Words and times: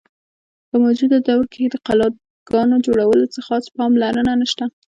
په 0.69 0.75
موجوده 0.83 1.17
دور 1.27 1.43
کښې 1.51 1.65
د 1.69 1.75
قلاګانو 1.87 2.83
جوړولو 2.85 3.25
څۀ 3.33 3.39
خاص 3.47 3.65
پام 3.75 3.91
لرنه 4.01 4.33
نشته۔ 4.41 4.65